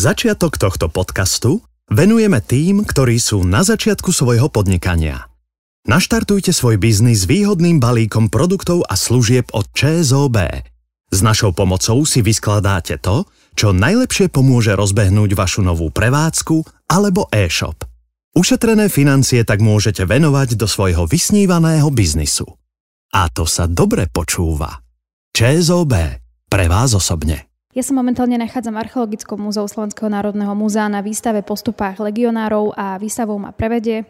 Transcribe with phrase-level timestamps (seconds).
[0.00, 1.60] Začiatok tohto podcastu
[1.92, 5.28] venujeme tým, ktorí sú na začiatku svojho podnikania.
[5.84, 10.64] Naštartujte svoj biznis výhodným balíkom produktov a služieb od ČSOB.
[11.12, 17.84] S našou pomocou si vyskladáte to, čo najlepšie pomôže rozbehnúť vašu novú prevádzku alebo e-shop.
[18.32, 22.48] Ušetrené financie tak môžete venovať do svojho vysnívaného biznisu.
[23.12, 24.80] A to sa dobre počúva.
[25.36, 25.92] ČSOB.
[26.48, 27.49] Pre vás osobne.
[27.70, 32.98] Ja sa momentálne nachádzam v Archeologickom múzeu Slovenského národného múzea na výstave postupách legionárov a
[32.98, 34.02] výstavou ma prevedie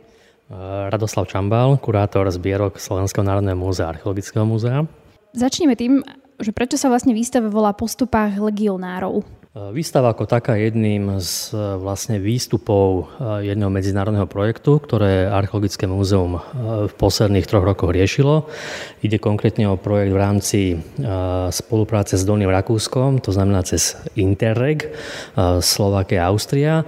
[0.88, 4.88] Radoslav Čambal, kurátor zbierok Slovenského národného múzea Archeologického múzea.
[5.36, 6.00] Začneme tým,
[6.40, 9.28] že prečo sa vlastne výstava volá postupách legionárov.
[9.50, 11.50] Výstava ako taká je jedným z
[11.82, 16.38] vlastne výstupov eh, jedného medzinárodného projektu, ktoré Archeologické múzeum
[16.86, 18.46] v posledných troch rokoch riešilo.
[19.02, 20.60] Ide konkrétne o projekt v rámci
[21.50, 24.94] spolupráce s Dolným Rakúskom, to znamená cez Interreg,
[25.58, 26.86] Slovakia a Austria.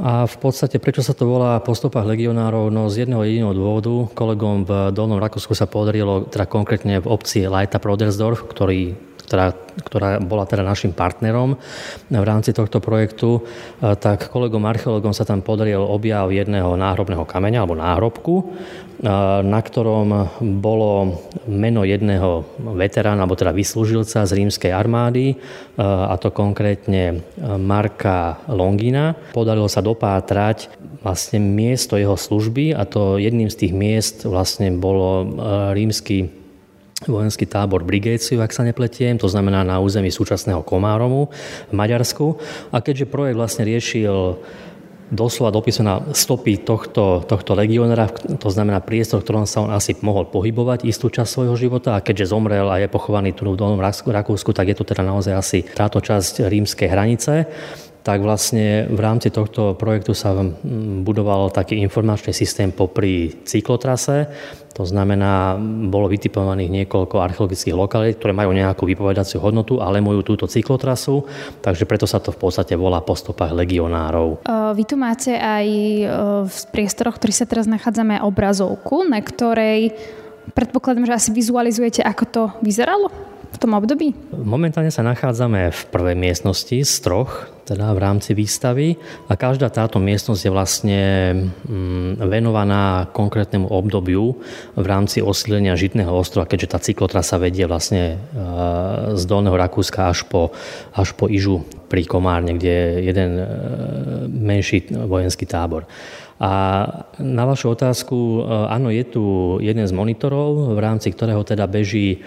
[0.00, 2.72] A v podstate, prečo sa to volá postupách legionárov?
[2.72, 4.08] No z jedného jediného dôvodu.
[4.16, 9.56] Kolegom v Dolnom Rakúsku sa podarilo, teda konkrétne v obci Leita Prodersdorf, ktorý ktorá,
[9.88, 11.56] ktorá bola teda našim partnerom
[12.12, 13.40] v rámci tohto projektu,
[13.80, 18.34] e, tak kolegom archeológom sa tam podaril objav jedného náhrobného kameňa alebo náhrobku,
[19.46, 20.28] na ktorom
[20.60, 22.44] bolo meno jedného
[22.76, 25.40] veterána, alebo teda vyslúžilca z rímskej armády,
[25.80, 29.16] a to konkrétne Marka Longina.
[29.32, 30.68] Podarilo sa dopátrať
[31.00, 35.26] vlastne miesto jeho služby a to jedným z tých miest vlastne bolo
[35.74, 36.30] rímsky
[37.02, 41.34] vojenský tábor Brigéciu, ak sa nepletiem, to znamená na území súčasného Komáromu
[41.66, 42.38] v Maďarsku.
[42.70, 44.38] A keďže projekt vlastne riešil
[45.12, 45.52] doslova
[45.84, 48.08] na stopy tohto, tohto legionára,
[48.40, 52.02] to znamená priestor, v ktorom sa on asi mohol pohybovať istú časť svojho života a
[52.02, 55.58] keďže zomrel a je pochovaný tu v Dolnom Rakúsku, tak je to teda naozaj asi
[55.68, 57.44] táto časť rímskej hranice
[58.02, 60.34] tak vlastne v rámci tohto projektu sa
[61.06, 64.26] budoval taký informačný systém popri cyklotrase.
[64.72, 70.48] To znamená, bolo vytipovaných niekoľko archeologických lokalít, ktoré majú nejakú vypovedaciu hodnotu, ale majú túto
[70.48, 71.28] cyklotrasu,
[71.60, 74.42] takže preto sa to v podstate volá po stopách legionárov.
[74.72, 75.66] Vy tu máte aj
[76.48, 79.92] v priestoroch, ktorých sa teraz nachádzame, obrazovku, na ktorej
[80.56, 83.31] predpokladám, že asi vizualizujete, ako to vyzeralo?
[83.52, 84.16] V tom období?
[84.32, 88.98] Momentálne sa nachádzame v prvej miestnosti z troch, teda v rámci výstavy
[89.30, 91.00] a každá táto miestnosť je vlastne
[91.68, 94.34] mm, venovaná konkrétnemu obdobiu
[94.74, 98.44] v rámci osídlenia Žitného ostrova, keďže tá cyklotrasa vedie vlastne e,
[99.14, 100.50] z Dolného Rakúska až po,
[100.92, 103.44] až po Ižu pri Komárne, kde je jeden e,
[104.26, 105.86] menší vojenský tábor.
[106.42, 106.50] A
[107.22, 108.38] na vašu otázku, e,
[108.74, 109.22] áno, je tu
[109.62, 112.18] jeden z monitorov, v rámci ktorého teda beží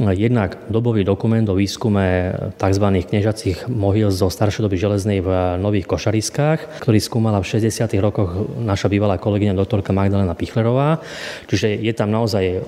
[0.00, 2.86] jednak dobový dokument o výskume tzv.
[3.04, 7.92] kniežacích mohyl zo staršej doby železnej v Nových Košariskách, ktorý skúmala v 60.
[8.00, 11.04] rokoch naša bývalá kolegyňa doktorka Magdalena Pichlerová.
[11.44, 12.64] Čiže je tam naozaj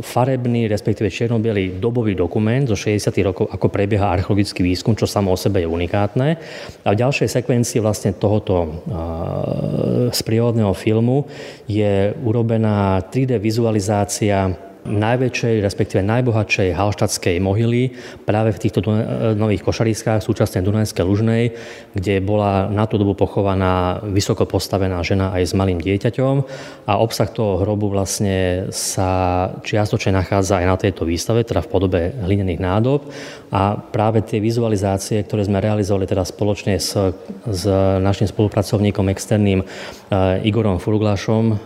[0.00, 1.36] farebný, respektíve čierno
[1.76, 3.12] dobový dokument zo 60.
[3.20, 6.40] rokov, ako prebieha archeologický výskum, čo samo o sebe je unikátne.
[6.82, 8.80] A v ďalšej sekvencii vlastne tohoto
[10.08, 11.28] sprievodného filmu
[11.68, 17.94] je urobená 3D vizualizácia najväčšej, respektíve najbohatšej halštatskej mohyly
[18.26, 18.82] práve v týchto
[19.38, 21.54] nových košariskách súčasnej Dunajskej Lužnej,
[21.94, 26.34] kde bola na tú dobu pochovaná vysoko postavená žena aj s malým dieťaťom.
[26.90, 32.00] A obsah toho hrobu vlastne sa čiastočne nachádza aj na tejto výstave, teda v podobe
[32.18, 33.06] hlinených nádob.
[33.54, 36.96] A práve tie vizualizácie, ktoré sme realizovali teda spoločne s,
[37.46, 37.64] s
[38.02, 41.58] našim spolupracovníkom externým uh, Igorom Furglašom uh,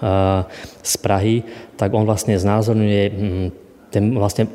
[0.82, 1.43] z Prahy,
[1.76, 3.47] tak on vlastne znázorňuje mm,
[3.92, 4.48] ten vlastne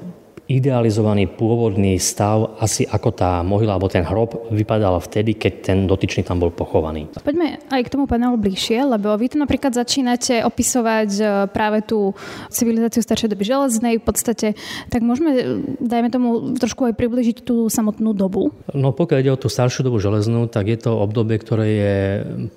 [0.49, 6.25] idealizovaný pôvodný stav, asi ako tá mohyla alebo ten hrob vypadal vtedy, keď ten dotyčný
[6.27, 7.07] tam bol pochovaný.
[7.21, 12.17] Poďme aj k tomu panelu bližšie, lebo vy tu napríklad začínate opisovať e, práve tú
[12.51, 14.47] civilizáciu staršej doby železnej v podstate,
[14.91, 15.43] tak môžeme, e,
[15.79, 16.27] dajme tomu,
[16.59, 18.51] trošku aj približiť tú samotnú dobu?
[18.75, 21.97] No pokiaľ ide o tú staršiu dobu železnú, tak je to obdobie, ktoré je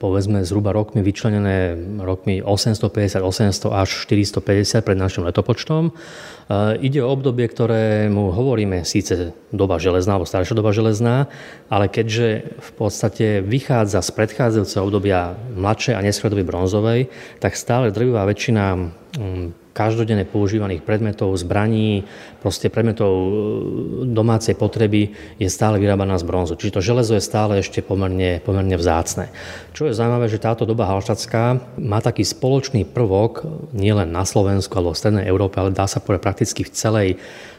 [0.01, 5.95] povedzme zhruba rokmi vyčlenené rokmi 850, 800 až 450 pred našim letopočtom.
[6.81, 11.33] Ide o obdobie, ktorému hovoríme síce doba železná alebo staršia doba železná,
[11.73, 17.09] ale keďže v podstate vychádza z predchádzajúceho obdobia mladšej a neskôr doby bronzovej,
[17.41, 22.07] tak stále drvivá väčšina mm, každodenne používaných predmetov, zbraní,
[22.39, 23.29] proste predmetov e,
[24.07, 26.55] domácej potreby je stále vyrábaná z bronzu.
[26.55, 29.35] Čiže to železo je stále ešte pomerne, pomerne vzácne.
[29.75, 33.43] Čo je zaujímavé, že táto doba halštatská má taký spoločný prvok
[33.75, 37.17] nielen na Slovensku alebo v Strednej Európe, ale dá sa povedať prakticky v celej e,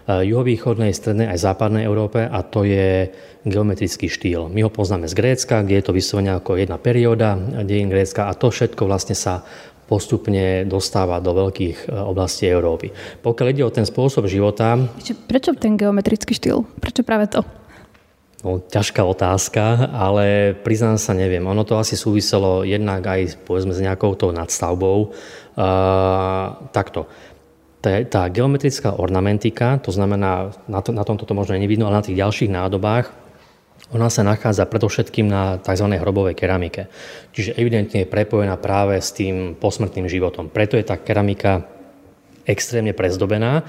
[0.07, 3.11] juhovýchodnej, strednej aj západnej Európe a to je
[3.45, 4.49] geometrický štýl.
[4.49, 8.33] My ho poznáme z Grécka, kde je to vyslovene ako jedna perióda dejín Grécka a
[8.33, 9.45] to všetko vlastne sa
[9.85, 12.89] postupne dostáva do veľkých e, oblastí Európy.
[13.21, 14.77] Pokiaľ ide o ten spôsob života...
[15.29, 16.65] Prečo ten geometrický štýl?
[16.81, 17.45] Prečo práve to?
[18.45, 21.41] No, ťažká otázka, ale priznám sa, neviem.
[21.41, 25.17] Ono to asi súviselo jednak aj povedzme s nejakou tou nadstavbou.
[25.57, 27.09] Uh, takto.
[27.81, 32.05] Tá, tá geometrická ornamentika, to znamená, na, to, na tomto to možno nevidno, ale na
[32.05, 33.24] tých ďalších nádobách,
[33.95, 35.87] ona sa nachádza predovšetkým na tzv.
[35.87, 36.91] hrobovej keramike.
[37.31, 40.51] Čiže evidentne je prepojená práve s tým posmrtným životom.
[40.51, 41.63] Preto je tá keramika
[42.43, 43.63] extrémne prezdobená.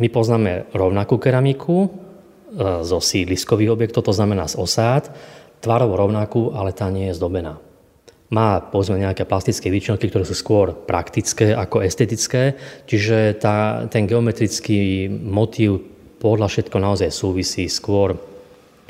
[0.00, 1.88] My poznáme rovnakú keramiku e,
[2.80, 5.12] zo sídliskových objektov, to znamená z osád,
[5.60, 7.60] tvarovo rovnakú, ale tá nie je zdobená.
[8.32, 12.56] Má povedzme nejaké plastické výčinky, ktoré sú skôr praktické ako estetické,
[12.88, 15.80] čiže tá, ten geometrický motív
[16.20, 18.16] podľa všetko naozaj súvisí skôr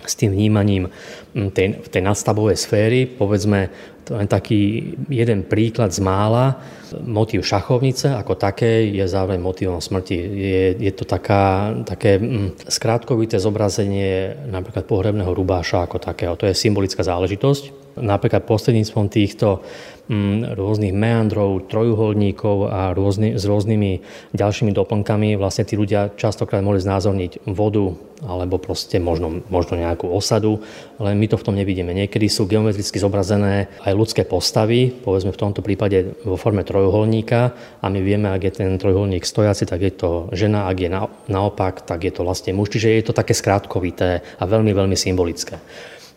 [0.04, 0.90] s tým vnímaním
[1.34, 3.06] mm, tej, tej nadstavovej sféry.
[3.06, 3.70] Povedzme,
[4.08, 6.56] to len taký jeden príklad z mála.
[7.04, 10.16] Motív šachovnice ako také je zároveň motívom smrti.
[10.16, 16.34] Je, je to taká, také mm, skrátkovité zobrazenie napríklad pohrebného rubáša ako takého.
[16.40, 17.77] To je symbolická záležitosť.
[17.96, 19.64] Napríklad prostredníctvom týchto
[20.08, 24.00] Mm, rôznych meandrov, trojuholníkov a rôzny, s rôznymi
[24.32, 27.92] ďalšími doplnkami vlastne tí ľudia častokrát mohli znázorniť vodu
[28.24, 30.64] alebo proste možno, možno nejakú osadu,
[30.96, 31.92] ale my to v tom nevidíme.
[31.92, 37.52] Niekedy sú geometricky zobrazené aj ľudské postavy, povedzme v tomto prípade vo forme trojuholníka
[37.84, 41.04] a my vieme, ak je ten trojuholník stojaci, tak je to žena, ak je na,
[41.28, 42.72] naopak, tak je to vlastne muž.
[42.72, 45.60] Čiže je to také skrátkovité a veľmi, veľmi symbolické.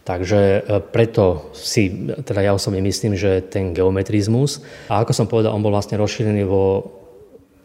[0.02, 5.54] Takže e, preto si, teda ja osobne myslím, že ten geometrizmus, a ako som povedal,
[5.54, 6.98] on bol vlastne rozšírený vo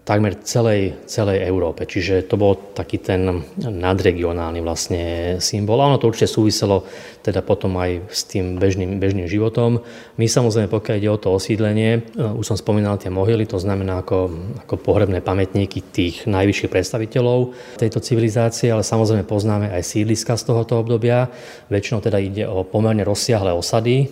[0.07, 1.83] takmer celej, celej Európe.
[1.83, 5.03] Čiže to bol taký ten nadregionálny vlastne
[5.43, 5.83] symbol.
[5.83, 6.87] A ono to určite súviselo
[7.27, 9.83] teda potom aj s tým bežným, bežným životom.
[10.15, 14.07] My samozrejme, pokiaľ ide o to osídlenie, e, už som spomínal tie mohyly, to znamená
[14.07, 14.31] ako,
[14.63, 17.51] ako pohrebné pamätníky tých najvyšších predstaviteľov
[17.83, 21.27] tejto civilizácie, ale samozrejme poznáme aj sídliska z tohoto obdobia.
[21.67, 24.07] Väčšinou teda ide o pomerne rozsiahle osady,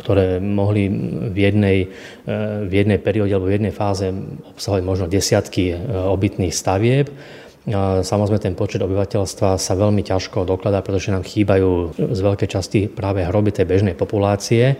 [0.00, 0.88] ktoré mohli
[1.28, 1.78] v jednej,
[2.24, 4.08] e, v jednej perióde alebo v jednej fáze
[4.56, 7.12] obsahovať možno desiatky e, obytných stavieb.
[8.06, 13.26] Samozrejme, ten počet obyvateľstva sa veľmi ťažko dokladá, pretože nám chýbajú z veľkej časti práve
[13.26, 14.78] hroby tej bežnej populácie,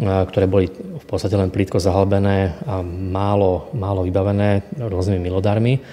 [0.00, 5.84] ktoré boli v podstate len plítko zahalbené a málo, málo vybavené rôznymi milodármi.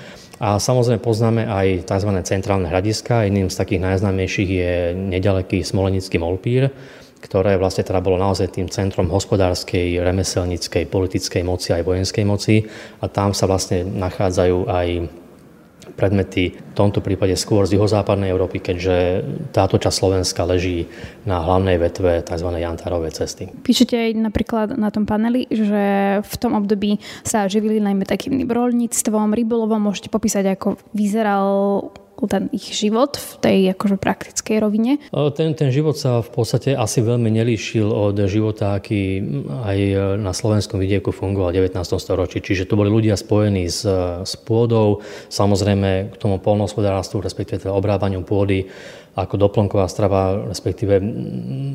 [0.42, 2.10] A samozrejme poznáme aj tzv.
[2.24, 3.28] centrálne hradiska.
[3.28, 6.72] Jedným z takých najznámejších je nedaleký Smolenický Molpír,
[7.22, 12.66] ktoré vlastne teda bolo naozaj tým centrom hospodárskej, remeselníckej, politickej moci aj vojenskej moci
[13.04, 14.88] a tam sa vlastne nachádzajú aj
[15.98, 20.88] predmety v tomto prípade skôr z juhozápadnej Európy, keďže táto časť Slovenska leží
[21.26, 22.50] na hlavnej vetve tzv.
[22.62, 23.50] Jantárovej cesty.
[23.50, 25.84] Píšete aj napríklad na tom paneli, že
[26.22, 29.82] v tom období sa živili najmä takým rolníctvom, rybolovom.
[29.82, 31.90] Môžete popísať, ako vyzeral
[32.28, 34.98] ten ich život v tej akože praktickej rovine?
[35.12, 39.78] Ten, ten život sa v podstate asi veľmi nelíšil od života, aký aj
[40.22, 41.82] na slovenskom vidieku fungoval v 19.
[41.98, 42.42] storočí.
[42.42, 43.86] Čiže to boli ľudia spojení s,
[44.26, 45.02] s pôdou,
[45.32, 48.70] samozrejme k tomu polnohospodárstvu, respektíve teda obrábaniu pôdy
[49.12, 51.04] ako doplnková strava, respektíve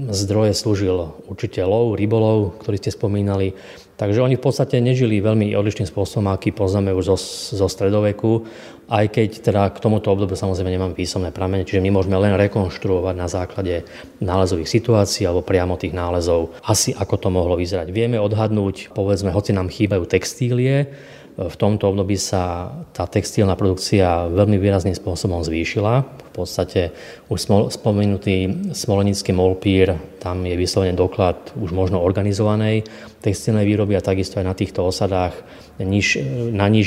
[0.08, 3.52] zdroje slúžil určite lov, rybolov, ktorý ste spomínali.
[3.96, 7.18] Takže oni v podstate nežili veľmi odlišným spôsobom, aký poznáme už zo,
[7.60, 8.44] zo stredoveku
[8.86, 13.14] aj keď teda k tomuto obdobiu samozrejme nemám písomné pramene, čiže my môžeme len rekonštruovať
[13.18, 13.82] na základe
[14.22, 17.90] nálezových situácií alebo priamo tých nálezov, asi ako to mohlo vyzerať.
[17.90, 20.90] Vieme odhadnúť, povedzme, hoci nám chýbajú textílie,
[21.36, 26.00] v tomto období sa tá textilná produkcia veľmi výrazným spôsobom zvýšila.
[26.00, 26.96] V podstate
[27.28, 32.82] už spomenutý smolenický molpír, tam je vyslovene doklad už možno organizovanej
[33.22, 35.38] textilnej výroby a takisto aj na týchto osadách
[35.76, 36.24] niž,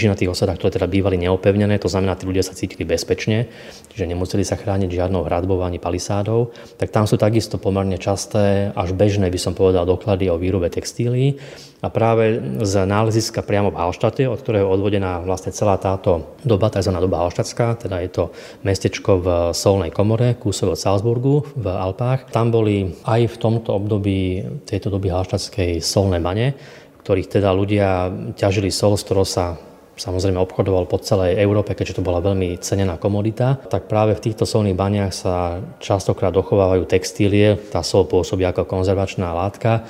[0.10, 3.46] na tých osadách, ktoré teda bývali neopevnené, to znamená, tí ľudia sa cítili bezpečne,
[3.93, 6.50] čiže nemuseli sa chrániť žiadnou hradbou ani palisádou,
[6.81, 11.38] tak tam sú takisto pomerne časté, až bežné by som povedal, doklady o výrobe textílií.
[11.79, 16.67] A práve z náleziska priamo v Hallštate, od ktorého je odvodená vlastne celá táto doba,
[16.67, 16.91] tzv.
[16.91, 18.24] doba Hallštatská, teda je to
[18.67, 22.36] mestečko v Solnej komore, kúsok od Salzburgu v Alpách.
[22.36, 26.57] Tam boli aj v tomto období tejto doby Hallštatskej solné bane,
[27.05, 29.55] ktorých teda ľudia ťažili sol, z ktorého sa
[30.00, 34.48] samozrejme obchodoval po celej Európe, keďže to bola veľmi cenená komodita, tak práve v týchto
[34.48, 39.83] solných baniach sa častokrát dochovávajú textílie, tá sol pôsobí ako konzervačná látka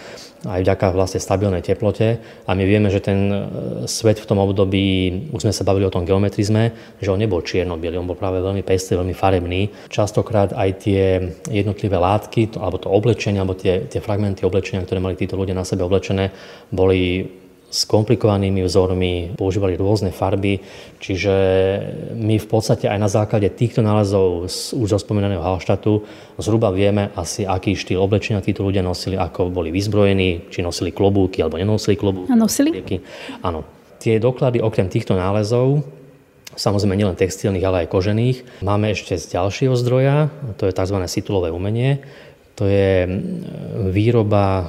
[0.48, 2.24] aj vďaka vlastne stabilnej teplote.
[2.48, 3.38] A my vieme, že ten e,
[3.92, 4.88] svet v tom období,
[5.36, 8.64] už sme sa bavili o tom geometrizme, že on nebol čierno on bol práve veľmi
[8.64, 9.92] pestrý, veľmi farebný.
[9.92, 11.04] Častokrát aj tie
[11.52, 15.68] jednotlivé látky, alebo to oblečenie, alebo tie, tie fragmenty oblečenia, ktoré mali títo ľudia na
[15.68, 16.32] sebe oblečené,
[16.72, 17.28] boli
[17.70, 20.58] s komplikovanými vzormi, používali rôzne farby,
[20.98, 21.34] čiže
[22.18, 26.02] my v podstate aj na základe týchto nálezov z už spomínaného Halštatu
[26.42, 31.46] zhruba vieme asi, aký štýl oblečenia títo ľudia nosili, ako boli vyzbrojení, či nosili klobúky
[31.46, 32.34] alebo nenosili klobúky.
[32.34, 32.74] A nosili?
[33.46, 33.62] Áno.
[34.00, 35.84] Tie doklady okrem týchto nálezov
[36.60, 38.38] samozrejme nielen textilných, ale aj kožených.
[38.66, 40.98] Máme ešte z ďalšieho zdroja, to je tzv.
[41.06, 42.02] situlové umenie,
[42.60, 43.08] to je
[43.88, 44.66] výroba e,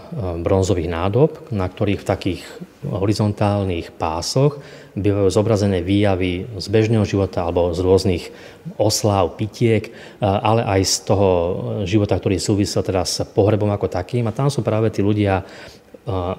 [0.46, 2.40] bronzových nádob, na ktorých v takých
[2.86, 4.62] horizontálnych pásoch
[4.94, 8.24] bývajú zobrazené výjavy z bežného života alebo z rôznych
[8.78, 9.92] osláv, pitiek, e,
[10.22, 11.28] ale aj z toho
[11.82, 14.30] života, ktorý súvisel teda s pohrebom ako takým.
[14.30, 15.42] A tam sú práve tí ľudia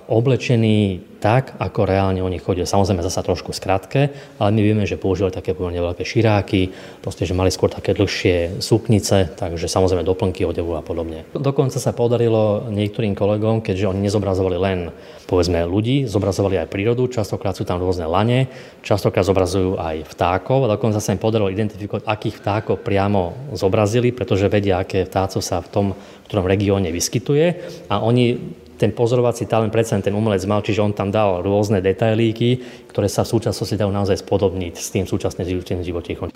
[0.08, 2.66] oblečení tak, ako reálne oni chodia.
[2.66, 4.10] Samozrejme zasa trošku skratke,
[4.42, 6.74] ale my vieme, že používali také pomerne veľké širáky,
[7.06, 11.30] proste, že mali skôr také dlhšie suknice, takže samozrejme doplnky odevu a podobne.
[11.38, 14.90] Dokonca sa podarilo niektorým kolegom, keďže oni nezobrazovali len
[15.30, 18.50] povedzme ľudí, zobrazovali aj prírodu, častokrát sú tam rôzne lane,
[18.82, 24.50] častokrát zobrazujú aj vtákov a dokonca sa im podarilo identifikovať, akých vtákov priamo zobrazili, pretože
[24.50, 25.88] vedia, aké vtácov sa v tom
[26.32, 27.46] ktorom regióne vyskytuje
[27.92, 28.40] a oni
[28.82, 32.58] ten pozorovací talent predsa ten umelec mal, čiže on tam dal rôzne detailíky,
[32.90, 36.34] ktoré sa v súčasnosti dajú naozaj spodobniť s tým súčasne žijúcim životíkom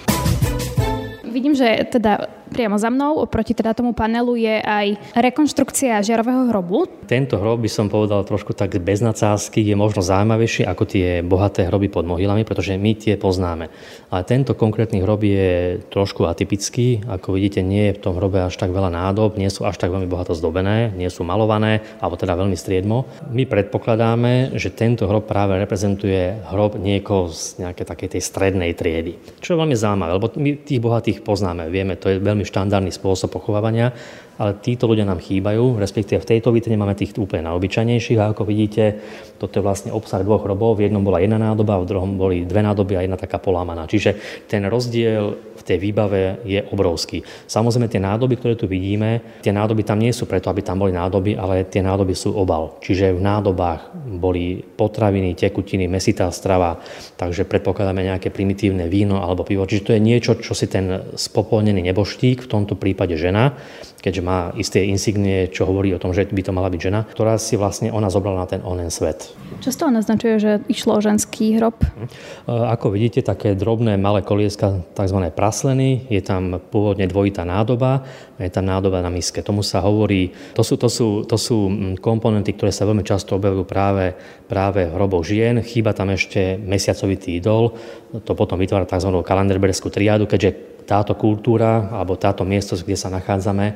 [1.36, 4.88] vidím, že teda priamo za mnou, oproti teda tomu panelu je aj
[5.18, 6.86] rekonštrukcia žiarového hrobu.
[7.06, 11.68] Tento hrob by som povedal trošku tak bez nadsázky, je možno zaujímavejší ako tie bohaté
[11.68, 13.70] hroby pod mohylami, pretože my tie poznáme.
[14.14, 17.04] Ale tento konkrétny hrob je trošku atypický.
[17.10, 19.92] Ako vidíte, nie je v tom hrobe až tak veľa nádob, nie sú až tak
[19.92, 23.10] veľmi bohato zdobené, nie sú malované, alebo teda veľmi striedmo.
[23.30, 29.18] My predpokladáme, že tento hrob práve reprezentuje hrob niekoho z nejakej takej tej strednej triedy.
[29.42, 33.34] Čo je veľmi zaujímavé, lebo my tých bohatých poznáme, vieme, to je veľmi štandardný spôsob
[33.34, 33.92] pochovávania,
[34.36, 38.44] ale títo ľudia nám chýbajú, respektíve v tejto vitrine máme tých úplne najobyčajnejších a ako
[38.44, 39.00] vidíte,
[39.40, 42.64] toto je vlastne obsah dvoch hrobov, v jednom bola jedna nádoba, v druhom boli dve
[42.64, 43.88] nádoby a jedna taká polámaná.
[43.88, 47.26] Čiže ten rozdiel tej výbave je obrovský.
[47.50, 50.94] Samozrejme tie nádoby, ktoré tu vidíme, tie nádoby tam nie sú preto, aby tam boli
[50.94, 52.78] nádoby, ale tie nádoby sú obal.
[52.86, 56.78] Čiže v nádobách boli potraviny, tekutiny, mesitá strava,
[57.18, 59.66] takže predpokladáme nejaké primitívne víno alebo pivo.
[59.66, 63.58] Čiže to je niečo, čo si ten spopolnený neboštík, v tomto prípade žena,
[64.06, 67.38] keďže má isté insignie, čo hovorí o tom, že by to mala byť žena, ktorá
[67.38, 69.30] si vlastne ona zobrala na ten onen svet.
[69.62, 71.78] Často naznačuje, že išlo o ženský hrob?
[71.78, 72.10] Hm.
[72.50, 75.20] Ako vidíte, také drobné malé kolieska, tzv.
[75.30, 78.02] prasleny, je tam pôvodne dvojitá nádoba,
[78.42, 79.46] je tam nádoba na miske.
[79.46, 83.38] Tomu sa hovorí, to sú, to sú, to sú hm, komponenty, ktoré sa veľmi často
[83.38, 84.18] objavujú práve,
[84.50, 85.62] práve v hroboch žien.
[85.62, 87.78] Chýba tam ešte mesiacovitý idol,
[88.26, 89.14] to potom vytvára tzv.
[89.22, 93.76] kalenderberskú triádu, keďže táto kultúra alebo táto miesto, kde sa nachádzame,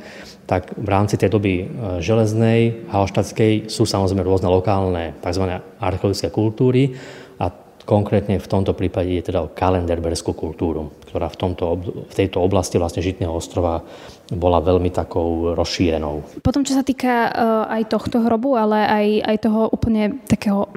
[0.50, 1.66] tak v rámci tej doby e,
[2.02, 5.62] železnej, halštatskej sú samozrejme rôzne lokálne tzv.
[5.78, 6.98] archeologické kultúry
[7.38, 7.54] a
[7.90, 11.66] konkrétne v tomto prípade je teda o kalenderberskú kultúru, ktorá v, tomto,
[12.06, 13.82] v tejto oblasti vlastne Žitného ostrova
[14.30, 16.46] bola veľmi takou rozšírenou.
[16.46, 20.70] Potom, čo sa týka uh, aj tohto hrobu, ale aj, aj toho úplne takého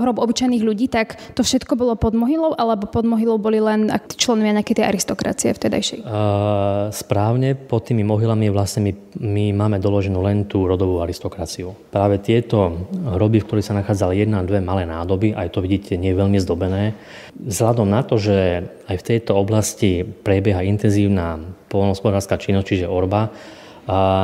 [0.00, 4.56] hrob obyčajných ľudí, tak to všetko bolo pod mohylou, alebo pod mohylou boli len členovia
[4.60, 6.04] nejakej tej aristokracie vtedajšej?
[6.04, 11.74] Uh, správne, pod tými mohylami vlastne my, my máme doloženú len tú rodovú aristokraciu.
[11.90, 16.12] Práve tieto hroby, v ktorých sa nachádzali jedna, dve malé nádoby, aj to vidíte, nie
[16.12, 16.92] je veľmi zdobené.
[17.36, 23.34] Vzhľadom na to, že aj v tejto oblasti prebieha intenzívna polnospodárska činnosť, čiže orba,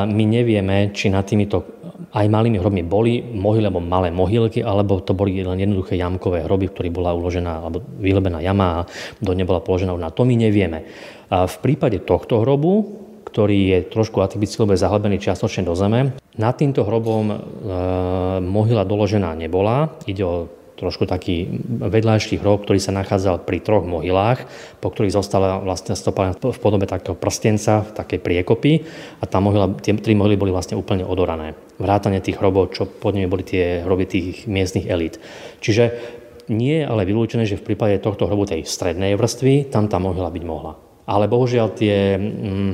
[0.06, 5.16] my nevieme, či nad týmito aj malými hrobmi boli mohyly alebo malé mohylky, alebo to
[5.16, 8.86] boli len jednoduché jamkové hroby, v ktorých bola uložená alebo vylebená jama a
[9.22, 10.84] do nebola položená na to my nevieme.
[11.32, 16.12] A v prípade tohto hrobu, ktorý je trošku atypický, lebo je zahlebený čiastočne do zeme,
[16.36, 17.36] nad týmto hrobom e,
[18.44, 19.96] mohyla doložená nebola.
[20.04, 20.52] Ide o
[20.82, 21.46] trošku taký
[21.86, 24.50] vedľajší hrob, ktorý sa nachádzal pri troch mohylách,
[24.82, 28.72] po ktorých zostala vlastne stopa v podobe takého prstenca, v takej priekopy
[29.22, 31.54] a tá mohyla, tie tri mohyly boli vlastne úplne odorané.
[31.78, 35.22] Vrátane tých hrobov, čo pod nimi boli tie hroby tých miestnych elít.
[35.62, 36.18] Čiže
[36.50, 40.34] nie je ale vylúčené, že v prípade tohto hrobu tej strednej vrstvy tam tá mohyla
[40.34, 40.74] byť mohla.
[41.06, 42.72] Ale bohužiaľ tie, mm,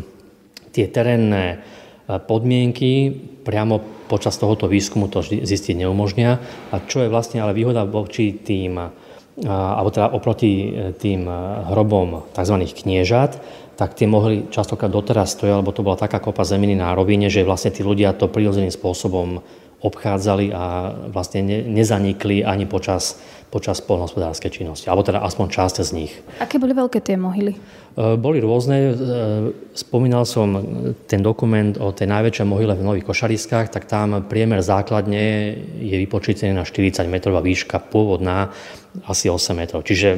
[0.73, 1.61] tie terénne
[2.09, 3.13] podmienky
[3.45, 6.41] priamo počas tohoto výskumu to zistiť neumožnia.
[6.73, 8.81] A čo je vlastne ale výhoda voči tým
[9.47, 11.31] alebo teda oproti tým
[11.71, 12.57] hrobom tzv.
[12.75, 13.39] kniežat,
[13.79, 17.47] tak tie mohli častokrát doteraz stojí, lebo to bola taká kopa zeminy na rovine, že
[17.47, 19.39] vlastne tí ľudia to prirodzeným spôsobom
[19.79, 25.91] obchádzali a vlastne ne, nezanikli ani počas, počas polnohospodárskej činnosti, alebo teda aspoň časť z
[25.97, 26.13] nich.
[26.37, 27.57] Aké boli veľké tie mohyly?
[27.57, 28.77] E, boli rôzne.
[28.77, 28.93] E,
[29.73, 30.61] spomínal som
[31.09, 36.53] ten dokument o tej najväčšej mohyle v Nových Košariskách, tak tam priemer základne je vypočítený
[36.53, 38.53] na 40 metrov a výška pôvodná
[39.09, 39.81] asi 8 metrov.
[39.81, 40.09] Čiže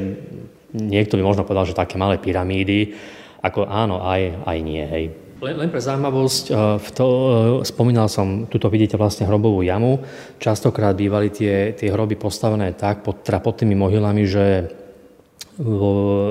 [0.75, 2.99] niekto by možno povedal, že také malé pyramídy,
[3.41, 4.85] ako áno, aj, aj nie.
[4.85, 5.05] Hej.
[5.41, 7.33] Len, len pre zaujímavosť, eh, v to, eh,
[7.65, 10.05] spomínal som, tuto vidíte vlastne hrobovú jamu.
[10.37, 14.69] Častokrát bývali tie, tie hroby postavené tak, pod, teda pod tými mohylami, že
[15.57, 15.81] v,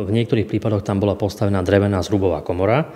[0.05, 2.93] v niektorých prípadoch tam bola postavená drevená zrubová komora,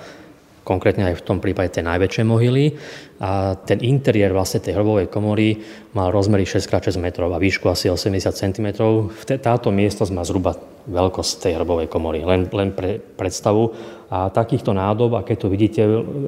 [0.63, 2.75] konkrétne aj v tom prípade tie najväčšie mohyly.
[3.23, 5.63] A ten interiér vlastne tej hrobovej komory
[5.95, 8.67] mal rozmery 6x6 metrov a výšku asi 80 cm.
[9.39, 13.71] Táto miestnosť má zhruba veľkosť tej hrbovej komory, len, len pre predstavu.
[14.11, 15.81] A takýchto nádob, a keď to vidíte,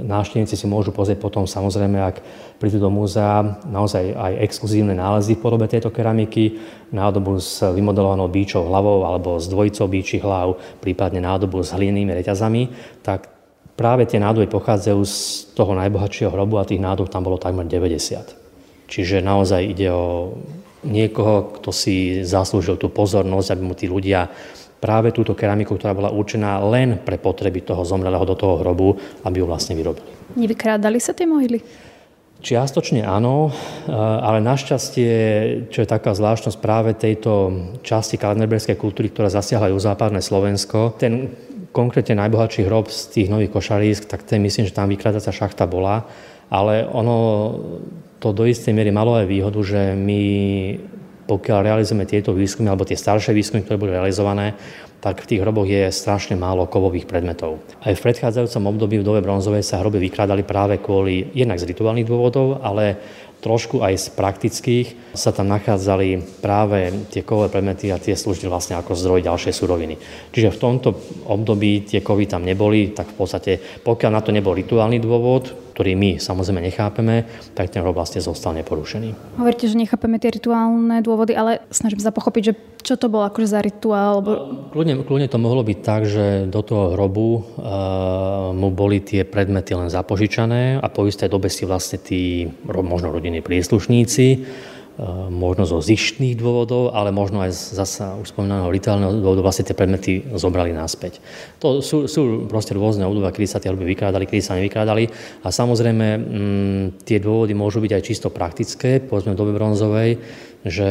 [0.07, 2.23] návštevníci si môžu pozrieť potom samozrejme, ak
[2.57, 6.57] prídu do múzea, naozaj aj exkluzívne nálezy v podobe tejto keramiky,
[6.95, 12.71] nádobu s vymodelovanou bíčou hlavou alebo s dvojicou bíčich hlav, prípadne nádobu s hlinými reťazami,
[13.03, 13.34] tak
[13.75, 15.17] práve tie nádoby pochádzajú z
[15.51, 18.87] toho najbohatšieho hrobu a tých nádob tam bolo takmer 90.
[18.87, 20.35] Čiže naozaj ide o
[20.85, 24.29] niekoho, kto si zaslúžil tú pozornosť, aby mu tí ľudia
[24.77, 29.41] práve túto keramiku, ktorá bola určená len pre potreby toho zomrelého do toho hrobu, aby
[29.41, 30.05] ju vlastne vyrobili.
[30.37, 31.59] Nevykrádali sa tie mohyly?
[32.45, 33.49] Čiastočne áno,
[33.89, 35.11] ale našťastie,
[35.73, 37.49] čo je taká zvláštnosť práve tejto
[37.81, 41.33] časti kalenderberskej kultúry, ktorá zasiahla západné Slovensko, ten
[41.75, 46.07] konkrétne najbohatší hrob z tých nových košarísk, tak ten myslím, že tam vykladacia šachta bola,
[46.47, 47.17] ale ono
[48.23, 50.23] to do istej miery malo aj výhodu, že my
[51.25, 54.53] pokiaľ realizujeme tieto výskumy, alebo tie staršie výskumy, ktoré boli realizované,
[55.01, 57.61] tak v tých hroboch je strašne málo kovových predmetov.
[57.81, 62.09] Aj v predchádzajúcom období v dobe bronzovej sa hroby vykrádali práve kvôli jednak z rituálnych
[62.09, 62.97] dôvodov, ale
[63.41, 64.87] trošku aj z praktických
[65.17, 69.95] sa tam nachádzali práve tie kovové predmety a tie slúžili vlastne ako zdroj ďalšej suroviny.
[70.29, 70.89] Čiže v tomto
[71.25, 73.51] období tie kovy tam neboli, tak v podstate
[73.81, 78.55] pokiaľ na to nebol rituálny dôvod, ktorý my samozrejme nechápeme, tak ten rok vlastne zostal
[78.55, 79.35] neporušený.
[79.35, 83.51] Hovoríte, že nechápeme tie rituálne dôvody, ale snažím sa pochopiť, že čo to bolo akože
[83.51, 84.23] za rituál?
[84.23, 84.31] Lebo...
[84.71, 89.75] Kľudne, kľudne to mohlo byť tak, že do toho hrobu uh, mu boli tie predmety
[89.75, 94.27] len zapožičané a po istej dobe si vlastne tí možno rodinní príslušníci
[95.27, 100.23] možno zo zištných dôvodov, ale možno aj zasa už spomínaného rituálneho dôvodu vlastne tie predmety
[100.39, 101.19] zobrali naspäť.
[101.59, 105.11] To sú, sú proste rôzne obdobia, kedy sa tie hroby vykrádali, kedy sa nevykrádali
[105.43, 110.15] a samozrejme m, mm, tie dôvody môžu byť aj čisto praktické, povedzme v dobe bronzovej,
[110.65, 110.89] že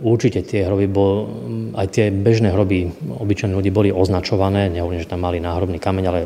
[0.00, 1.28] určite tie hroby, bol,
[1.76, 2.88] aj tie bežné hroby
[3.20, 6.20] obyčajných ľudí boli označované, nehovorím, že tam mali náhrobný kameň, ale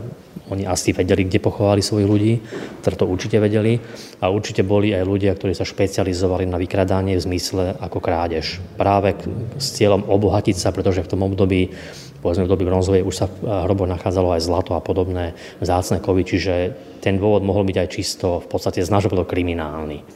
[0.47, 2.33] oni asi vedeli, kde pochovali svojich ľudí,
[2.79, 3.83] ktorí to určite vedeli.
[4.23, 8.63] A určite boli aj ľudia, ktorí sa špecializovali na vykradanie v zmysle ako krádež.
[8.79, 9.19] Práve
[9.59, 11.75] s cieľom obohatiť sa, pretože v tom období
[12.23, 16.23] povedzme v doby bronzovej už sa v hroboch nachádzalo aj zlato a podobné vzácne kovy,
[16.23, 16.55] čiže
[17.03, 20.07] ten dôvod mohol byť aj čisto v podstate z nášho kriminálny.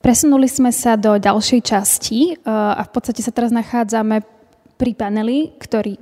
[0.00, 4.22] Presunuli sme sa do ďalšej časti eh, a v podstate sa teraz nachádzame
[4.76, 5.96] pri paneli, ktorý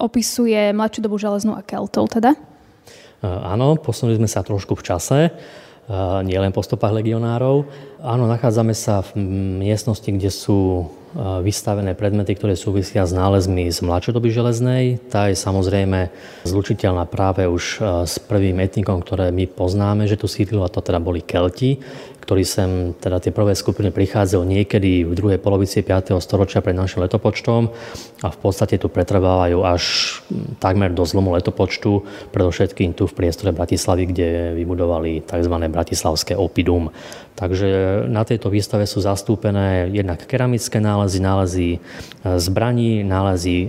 [0.00, 2.32] opisuje mladšiu dobu železnú a keltov teda?
[2.32, 5.30] E, áno, posunuli sme sa trošku v čase, e,
[6.24, 7.68] nielen po stopách legionárov.
[8.00, 9.20] Áno, nachádzame sa v
[9.60, 14.98] miestnosti, kde sú vystavené predmety, ktoré súvisia s nálezmi z mladšej doby železnej.
[15.06, 16.10] Tá je samozrejme
[16.42, 20.98] zlučiteľná práve už s prvým etnikom, ktoré my poznáme, že tu sídlilo, a to teda
[20.98, 21.78] boli Kelti
[22.24, 26.16] ktorí sem, teda tie prvé skupiny prichádzajú niekedy v druhej polovici 5.
[26.24, 27.68] storočia pred našim letopočtom
[28.24, 29.84] a v podstate tu pretrvávajú až
[30.56, 32.00] takmer do zlomu letopočtu,
[32.32, 35.54] predovšetkým tu v priestore Bratislavy, kde vybudovali tzv.
[35.68, 36.88] bratislavské opidum.
[37.34, 41.78] Takže na tejto výstave sú zastúpené jednak keramické nálezy, nálezy e,
[42.38, 43.68] zbraní, nálezy e,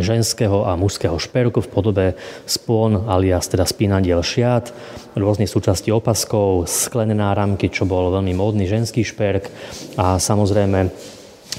[0.00, 2.06] ženského a mužského šperku v podobe
[2.48, 4.72] spon alias teda spínadiel šiat,
[5.12, 9.52] rôznych súčastí opaskov, sklené náramky, čo bol veľmi módny ženský šperk.
[10.00, 10.88] A samozrejme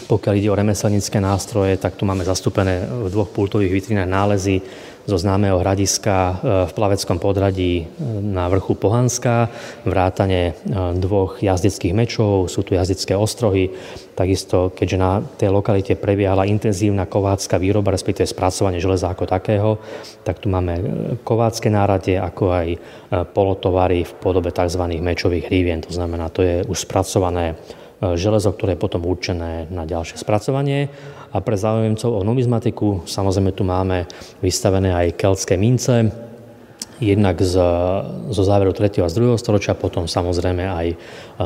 [0.10, 4.58] pokiaľ ide o remeselnícke nástroje, tak tu máme zastúpené v dvoch pultových vitrínach nálezy
[5.04, 6.34] zo známeho hradiska e,
[6.68, 7.86] v plaveckom podradí e,
[8.24, 9.52] na vrchu Pohanska,
[9.84, 10.54] vrátane e,
[10.96, 13.76] dvoch jazdeckých mečov, sú tu jazdecké ostrohy,
[14.16, 19.84] takisto keďže na tej lokalite prebiehala intenzívna kovácka výroba, respektíve spracovanie železa ako takého,
[20.24, 20.80] tak tu máme
[21.28, 22.68] kovácké náradie, ako aj
[23.36, 24.84] polotovary v podobe tzv.
[25.02, 27.60] mečových hrívien, to znamená, to je už spracované
[28.16, 30.92] železo, ktoré je potom určené na ďalšie spracovanie.
[31.34, 34.06] A pre záujemcov o numizmatiku samozrejme tu máme
[34.46, 36.14] vystavené aj keltské mince,
[37.04, 37.56] jednak z,
[38.30, 39.04] zo záveru 3.
[39.04, 39.36] a z 2.
[39.36, 40.96] storočia, potom samozrejme aj e,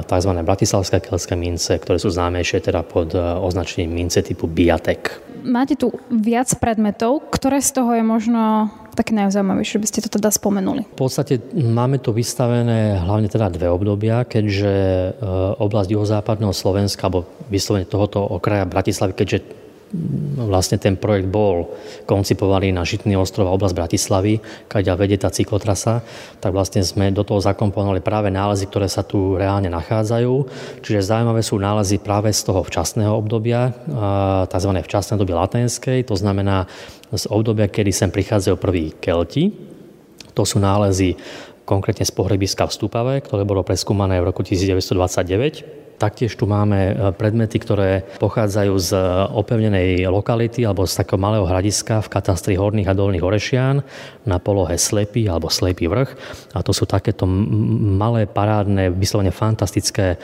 [0.05, 0.31] tzv.
[0.43, 5.23] bratislavské keltské mince, ktoré sú známejšie teda pod e, označením mince typu Biatek.
[5.47, 10.33] Máte tu viac predmetov, ktoré z toho je možno také najzaujímavejšie, by ste to teda
[10.33, 10.81] spomenuli?
[10.83, 15.09] V podstate máme tu vystavené hlavne teda dve obdobia, keďže e,
[15.61, 19.66] oblasť juhozápadného Slovenska, alebo vyslovene tohoto okraja Bratislavy, keďže
[20.37, 21.71] vlastne ten projekt bol
[22.03, 26.03] koncipovaný na Žitný ostrov a oblasť Bratislavy, kaďa vedie tá cyklotrasa,
[26.43, 30.33] tak vlastne sme do toho zakomponovali práve nálezy, ktoré sa tu reálne nachádzajú.
[30.83, 33.71] Čiže zaujímavé sú nálezy práve z toho včasného obdobia,
[34.51, 34.71] tzv.
[34.83, 36.67] včasné doby latenskej, to znamená
[37.07, 39.55] z obdobia, kedy sem prichádzajú prví Kelti.
[40.35, 41.15] To sú nálezy
[41.63, 46.93] konkrétne z pohrebiska v Stupave, ktoré bolo preskúmané v roku 1929 Taktiež tu máme e,
[47.09, 49.01] predmety, ktoré pochádzajú z e,
[49.33, 53.81] opevnenej lokality alebo z takého malého hradiska v katastri Horných a Dolných Orešian
[54.21, 56.13] na polohe Slepý alebo Slepý vrch.
[56.53, 60.17] A to sú takéto malé, parádne, vyslovene fantastické e,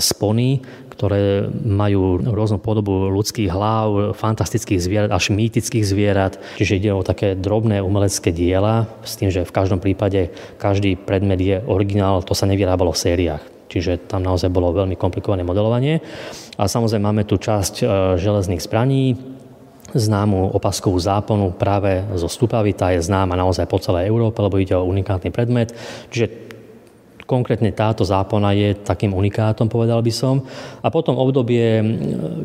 [0.00, 6.40] spony, ktoré majú rôznu podobu ľudských hlav, fantastických zvierat, až mýtických zvierat.
[6.56, 11.40] Čiže ide o také drobné umelecké diela, s tým, že v každom prípade každý predmet
[11.44, 13.59] je originál, to sa nevyrábalo v sériách.
[13.70, 16.02] Čiže tam naozaj bolo veľmi komplikované modelovanie.
[16.58, 17.84] A samozrejme máme tu časť e,
[18.18, 19.14] železných zbraní,
[19.94, 24.74] známu opaskovú záponu práve zo Stupavy, tá je známa naozaj po celej Európe, lebo ide
[24.78, 25.74] o unikátny predmet.
[26.10, 26.49] Čiže
[27.30, 30.42] Konkrétne táto zápona je takým unikátom, povedal by som.
[30.82, 31.78] A potom obdobie,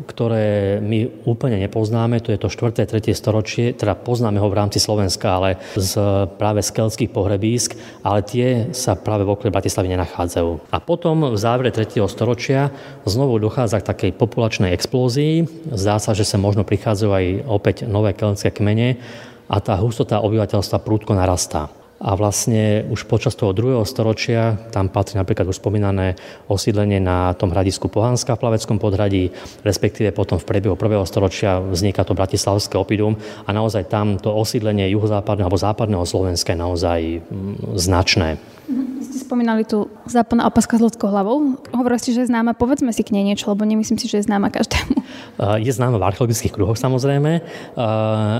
[0.06, 2.86] ktoré my úplne nepoznáme, to je to 4.
[2.86, 3.10] 3.
[3.10, 5.98] storočie, teda poznáme ho v rámci Slovenska, ale z,
[6.38, 7.74] práve z keltských pohrebísk,
[8.06, 10.70] ale tie sa práve v okolí Bratislavy nenachádzajú.
[10.70, 12.06] A potom v závere 3.
[12.06, 12.70] storočia
[13.02, 15.50] znovu dochádza k takej populačnej explózii.
[15.74, 19.02] Zdá sa, že sa možno prichádzajú aj opäť nové keltské kmene
[19.50, 21.74] a tá hustota obyvateľstva prúdko narastá.
[21.96, 27.48] A vlastne už počas toho druhého storočia tam patrí napríklad už spomínané osídlenie na tom
[27.48, 29.32] hradisku Pohanska v Plaveckom podhradí,
[29.64, 34.92] respektíve potom v priebehu prvého storočia vzniká to Bratislavské opidum a naozaj tam to osídlenie
[34.92, 38.36] juhozápadného alebo západného Slovenska je naozaj mm, značné.
[38.66, 38.95] Ste
[39.26, 41.58] spomínali tu západná opaska s ľudskou hlavou.
[41.74, 42.54] Hovorili ste, že je známa.
[42.54, 44.94] Povedzme si k nej niečo, lebo nemyslím si, že je známa každému.
[45.66, 47.44] Je známa v archeologických kruhoch samozrejme,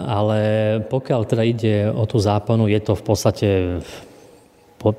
[0.08, 0.40] ale
[0.88, 3.48] pokiaľ teda ide o tú záponu, je to v podstate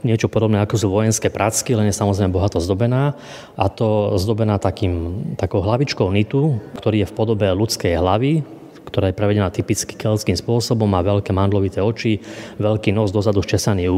[0.03, 3.15] niečo podobné ako sú vojenské pracky, len je samozrejme bohato zdobená
[3.55, 8.43] a to zdobená takým, takou hlavičkou nitu, ktorý je v podobe ľudskej hlavy,
[8.87, 12.23] ktorá je prevedená typicky keltským spôsobom, má veľké mandlovité oči,
[12.55, 13.91] veľký nos dozadu ščesaný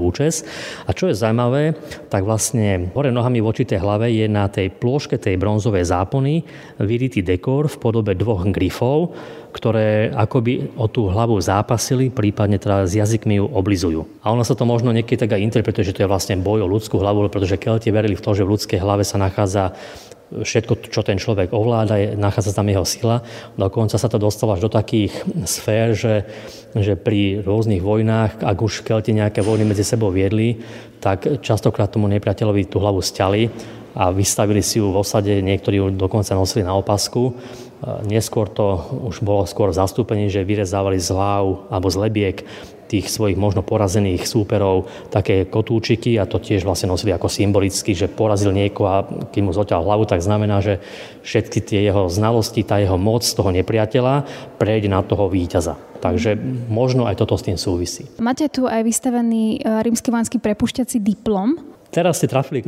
[0.00, 0.48] účes.
[0.88, 1.76] A čo je zaujímavé,
[2.08, 6.48] tak vlastne hore nohami v očitej hlave je na tej plôžke tej bronzovej zápony
[6.80, 9.12] vyritý dekor v podobe dvoch grifov,
[9.52, 14.08] ktoré akoby o tú hlavu zápasili, prípadne teda s jazykmi ju oblizujú.
[14.24, 16.70] A ono sa to možno niekedy tak aj interpretuje, že to je vlastne boj o
[16.72, 19.76] ľudskú hlavu, pretože Kelti verili v to, že v ľudskej hlave sa nachádza
[20.40, 23.20] všetko, čo ten človek ovláda, nachádza tam jeho sila.
[23.60, 25.12] Dokonca sa to dostalo až do takých
[25.44, 26.24] sfér, že,
[26.72, 30.64] že pri rôznych vojnách, ak už Kelti nejaké vojny medzi sebou viedli,
[31.04, 33.52] tak častokrát tomu nepriateľovi tú hlavu stiali
[33.92, 37.36] a vystavili si ju v osade, niektorí ju dokonca nosili na opasku.
[38.06, 38.78] Neskôr to
[39.10, 42.36] už bolo skôr v zastúpení, že vyrezávali z hlav alebo z lebiek
[42.92, 48.12] tých svojich možno porazených súperov také kotúčiky a to tiež vlastne nosili ako symbolicky, že
[48.12, 48.98] porazil niekoho a
[49.32, 50.84] keď mu zoťal hlavu, tak znamená, že
[51.24, 54.28] všetky tie jeho znalosti, tá jeho moc toho nepriateľa
[54.60, 55.80] prejde na toho víťaza.
[56.02, 56.34] Takže
[56.66, 58.10] možno aj toto s tým súvisí.
[58.18, 61.54] Máte tu aj vystavený e, rímsky vojenský prepušťací diplom.
[61.94, 62.66] Teraz ste trafili e,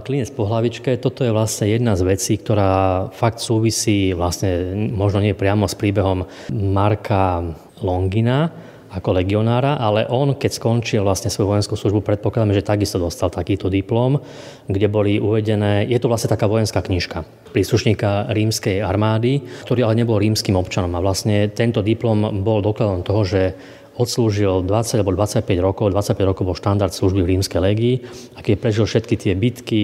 [0.00, 0.96] klinec po hlavičke.
[0.96, 6.24] Toto je vlastne jedna z vecí, ktorá fakt súvisí vlastne možno nie priamo s príbehom
[6.48, 7.44] Marka
[7.84, 8.48] Longina,
[8.96, 13.68] ako legionára, ale on, keď skončil vlastne svoju vojenskú službu, predpokladáme, že takisto dostal takýto
[13.68, 14.24] diplom,
[14.64, 20.20] kde boli uvedené, je to vlastne taká vojenská knižka príslušníka rímskej armády, ktorý ale nebol
[20.20, 20.92] rímským občanom.
[20.92, 23.42] A vlastne tento diplom bol dokladom toho, že
[23.96, 27.94] odslúžil 20 alebo 25 rokov, 25 rokov bol štandard služby v rímskej legii
[28.36, 29.80] a keď prežil všetky tie bitky,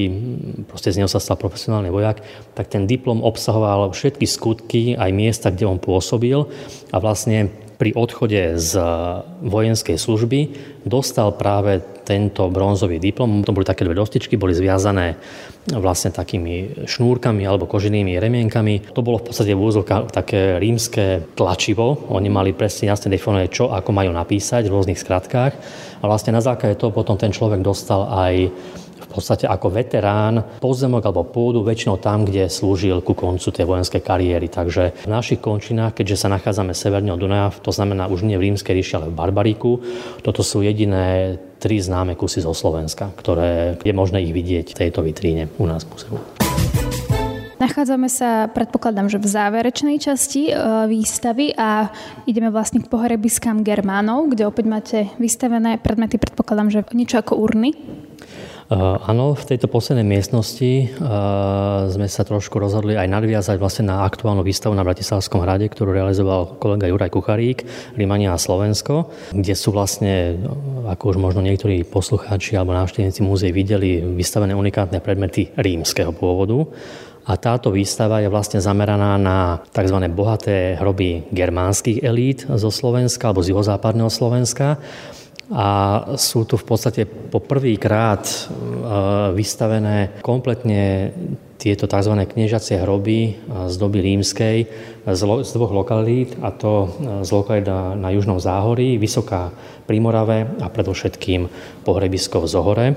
[0.68, 2.20] proste z neho sa stal profesionálny vojak,
[2.52, 6.44] tak ten diplom obsahoval všetky skutky, aj miesta, kde on pôsobil
[6.92, 7.48] a vlastne
[7.82, 8.78] pri odchode z
[9.42, 10.40] vojenskej služby
[10.86, 13.42] dostal práve tento bronzový diplom.
[13.42, 15.18] To boli také dve dostičky, boli zviazané
[15.66, 18.94] vlastne takými šnúrkami alebo koženými remienkami.
[18.94, 22.06] To bolo v podstate v také rímske tlačivo.
[22.14, 25.52] Oni mali presne jasne definované, čo ako majú napísať v rôznych skratkách.
[25.98, 28.46] A vlastne na základe toho potom ten človek dostal aj
[29.02, 34.02] v podstate ako veterán pozemok alebo pôdu väčšinou tam, kde slúžil ku koncu tej vojenskej
[34.02, 34.46] kariéry.
[34.46, 38.52] Takže v našich končinách, keďže sa nachádzame severne od Dunaja, to znamená už nie v
[38.52, 39.82] Rímskej ríši, ale v Barbariku,
[40.22, 45.06] toto sú jediné tri známe kusy zo Slovenska, ktoré je možné ich vidieť v tejto
[45.06, 46.18] vitríne u nás v múzeu.
[47.62, 50.54] Nachádzame sa, predpokladám, že v záverečnej časti e,
[50.90, 51.94] výstavy a
[52.26, 57.70] ideme vlastne k pohrebiskám Germánov, kde opäť máte vystavené predmety, predpokladám, že niečo ako urny.
[58.70, 60.92] Áno, v tejto poslednej miestnosti
[61.88, 66.56] sme sa trošku rozhodli aj nadviazať vlastne na aktuálnu výstavu na Bratislavskom hrade, ktorú realizoval
[66.62, 67.66] kolega Juraj Kucharík,
[67.98, 70.38] Rimania a Slovensko, kde sú vlastne,
[70.86, 76.68] ako už možno niektorí poslucháči alebo návštevníci múzeí videli, vystavené unikátne predmety rímskeho pôvodu.
[77.22, 79.94] A táto výstava je vlastne zameraná na tzv.
[80.10, 84.82] bohaté hroby germánskych elít zo Slovenska alebo z juhozápadného Slovenska.
[85.52, 85.68] A
[86.16, 88.36] sú tu v podstate po prvýkrát e,
[89.36, 91.12] vystavené kompletne
[91.60, 92.16] tieto tzv.
[92.24, 93.32] kniežacie hroby e,
[93.68, 94.56] z doby rímskej
[95.02, 96.88] z dvoch lokalít, a to e,
[97.20, 97.68] z lokalít
[98.00, 99.52] na Južnom záhorí, Vysoká
[99.84, 101.52] Primorave a predovšetkým
[101.84, 102.88] pohrebisko v Zohore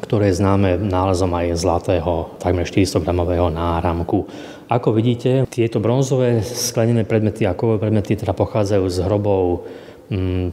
[0.00, 4.30] ktoré je známe nálezom aj zlatého, takmer 400-gramového náramku.
[4.70, 9.66] Ako vidíte, tieto bronzové sklenené predmety a kovové predmety teda pochádzajú z hrobov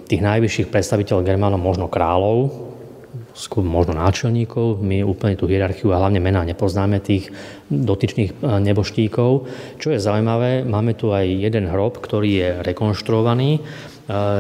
[0.06, 2.54] tých najvyšších predstaviteľov Germánov, možno kráľov,
[3.58, 4.82] možno náčelníkov.
[4.82, 7.30] My úplne tú hierarchiu a hlavne mená nepoznáme tých
[7.70, 9.32] dotyčných e, neboštíkov.
[9.78, 13.50] Čo je zaujímavé, máme tu aj jeden hrob, ktorý je rekonštruovaný.
[13.58, 13.62] E,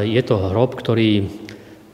[0.05, 1.25] je to hrob, ktorý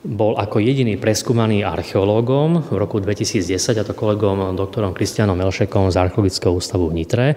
[0.03, 5.95] bol ako jediný preskúmaný archeológom v roku 2010, a to kolegom doktorom Kristianom Melšekom z
[5.95, 7.27] Archeologického ústavu v Nitre.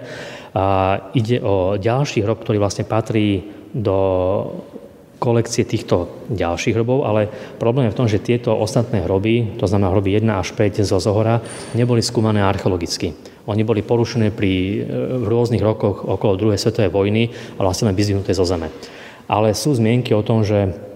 [0.51, 3.95] A ide o ďalší hrob, ktorý vlastne patrí do
[5.17, 9.93] kolekcie týchto ďalších hrobov, ale problém je v tom, že tieto ostatné hroby, to znamená
[9.93, 11.41] hroby 1 až 5 zo Zohora,
[11.73, 13.13] neboli skúmané archeologicky.
[13.47, 14.83] Oni boli porušené pri,
[15.17, 18.69] v rôznych rokoch okolo druhej svetovej vojny a vlastne vyzvihnuté zo zeme.
[19.27, 20.87] Ale sú zmienky o tom, že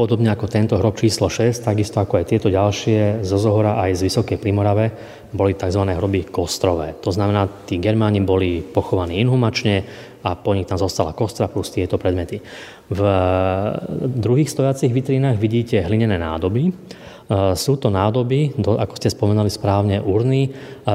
[0.00, 4.08] Podobne ako tento hrob číslo 6, takisto ako aj tieto ďalšie zo Zohora aj z
[4.08, 4.96] Vysokej Primorave
[5.28, 5.82] boli tzv.
[5.84, 6.96] hroby kostrové.
[7.04, 9.84] To znamená, tí Germáni boli pochovaní inhumačne
[10.20, 12.40] a po nich tam zostala kostra plus tieto predmety.
[12.90, 13.00] V
[14.04, 16.72] druhých stojacích vitrínach vidíte hlinené nádoby,
[17.30, 20.90] Eh, sú to nádoby, ako ste spomenali správne, urny, eh,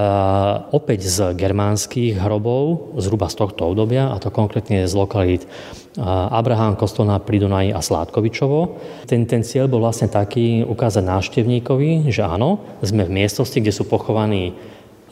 [0.76, 6.76] opäť z germánskych hrobov, zhruba z tohto obdobia, a to konkrétne z lokalít eh, Abraham,
[6.76, 7.40] Kostolná pri
[7.72, 8.76] a Sládkovičovo.
[9.08, 13.88] Ten, ten cieľ bol vlastne taký ukázať návštevníkovi, že áno, sme v miestnosti, kde sú
[13.88, 14.52] pochovaní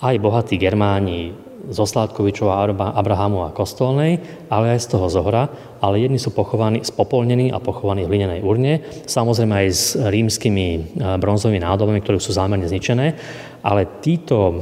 [0.04, 1.32] aj bohatí Germáni
[1.72, 4.20] zo Sládkovičova, Abrahamu a Kostolnej,
[4.52, 5.48] ale aj z toho Zohra,
[5.80, 10.80] ale jedni sú pochovaní, spopolnení a pochovaní v hlinenej urne, samozrejme aj s rímskymi e,
[11.20, 13.16] bronzovými nádobami, ktoré sú zámerne zničené,
[13.64, 14.56] ale títo e,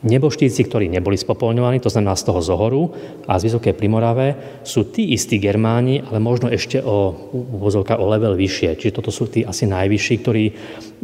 [0.00, 2.82] neboštíci, ktorí neboli spopolňovaní, to znamená z toho Zohoru
[3.28, 8.80] a z Vysokej Primorave, sú tí istí Germáni, ale možno ešte o, o level vyššie.
[8.80, 10.44] Čiže toto sú tí asi najvyšší, ktorí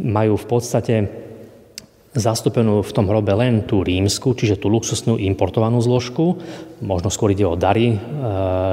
[0.00, 0.94] majú v podstate
[2.18, 6.40] zastúpenú v tom hrobe len tú rímsku, čiže tú luxusnú importovanú zložku.
[6.80, 7.98] Možno skôr ide o dary e,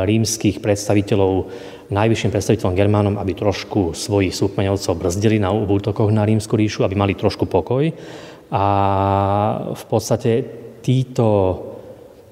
[0.07, 1.51] rímskych predstaviteľov
[1.93, 7.13] najvyšším predstaviteľom Germánom, aby trošku svojich súpmeňovcov brzdili na útokoch na rímsku ríšu, aby mali
[7.13, 7.93] trošku pokoj.
[8.53, 8.65] A
[9.73, 10.45] v podstate
[10.85, 11.25] títo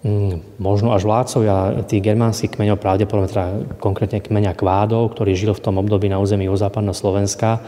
[0.06, 3.46] mm, možno až vládcovia tých germánskych kmeňov, pravdepodobne teda
[3.82, 7.64] konkrétne kmeňa Kvádov, ktorý žil v tom období na území západného Slovenska,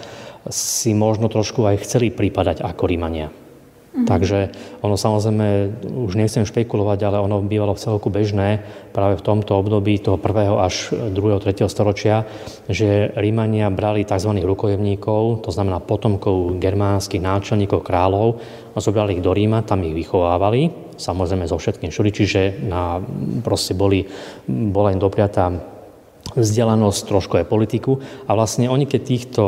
[0.51, 3.31] si možno trošku aj chceli prípadať ako Rímania.
[3.93, 4.09] Mm-hmm.
[4.09, 4.39] Takže
[4.81, 5.47] ono samozrejme,
[5.85, 10.57] už nechcem špekulovať, ale ono bývalo v celku bežné práve v tomto období toho prvého
[10.57, 12.25] až druhého, tretieho storočia,
[12.65, 14.33] že Rímania brali tzv.
[14.41, 18.41] rukojemníkov, to znamená potomkov germánskych náčelníkov, kráľov
[18.73, 22.97] a zobrali ich do Ríma, tam ich vychovávali, samozrejme so všetkým všudy, čiže na,
[23.45, 24.09] proste boli,
[24.49, 25.72] bola im dopriatá
[26.33, 28.01] vzdelanosť, trošku aj politiku.
[28.25, 29.43] A vlastne oni, keď týchto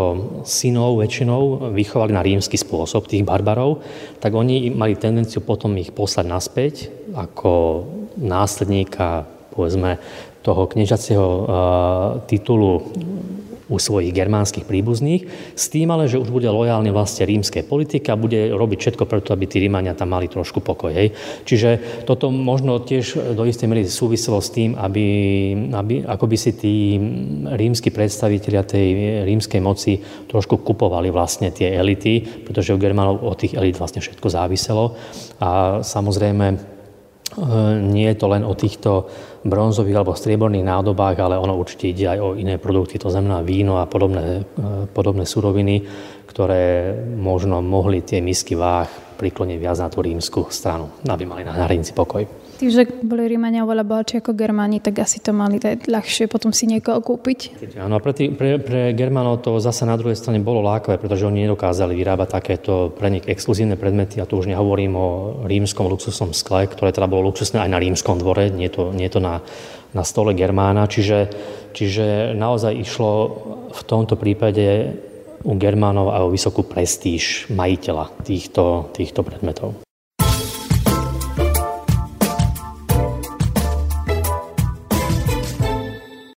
[0.45, 3.81] synov väčšinou vychovali na rímsky spôsob, tých barbarov,
[4.21, 6.73] tak oni mali tendenciu potom ich poslať naspäť
[7.13, 7.83] ako
[8.17, 9.97] následníka, povedzme,
[10.45, 11.27] toho kniežacieho
[12.29, 12.85] titulu
[13.65, 15.25] u svojich germánskych príbuzných,
[15.57, 19.33] s tým ale, že už bude lojálny vlastne rímskej politike a bude robiť všetko preto,
[19.33, 20.93] aby tí Rímania tam mali trošku pokoj.
[20.93, 21.17] Hej.
[21.49, 25.05] Čiže toto možno tiež do istej miery súviselo s tým, aby,
[25.73, 26.75] aby ako by si tí
[27.57, 28.87] rímsky predstavitelia tej
[29.25, 29.97] rímskej moci
[30.29, 34.93] trošku kupovali vlastne tie elity, pretože u Germánov od tých elit vlastne všetko záviselo.
[35.41, 36.75] A samozrejme,
[37.91, 39.11] nie je to len o týchto
[39.45, 43.77] bronzových alebo strieborných nádobách, ale ono určite ide aj o iné produkty, to znamená víno
[43.77, 45.85] a podobné, e, podobné suroviny,
[46.25, 51.53] ktoré možno mohli tie misky váh prikloniť viac na tú rímsku stranu, aby mali na
[51.53, 52.44] hranici pokoj.
[52.55, 56.71] Tým, že boli Rímania oveľa bohatší ako Germáni, tak asi to mali ľahšie potom si
[56.71, 57.75] niekoho kúpiť.
[57.75, 61.43] Áno, pre, tý, pre, pre Germánov to zase na druhej strane bolo lákavé, pretože oni
[61.43, 65.07] nedokázali vyrábať takéto pre nich exkluzívne predmety a tu už nehovorím o
[65.43, 69.19] rímskom luxusnom skle, ktoré teda bolo luxusné aj na rímskom dvore, nie to, nie to
[69.19, 69.43] na,
[69.91, 71.27] na stole Germána, čiže,
[71.75, 73.11] čiže naozaj išlo
[73.75, 74.95] v tomto prípade
[75.45, 79.84] u Germánov aj o vysokú prestíž majiteľa týchto, týchto predmetov.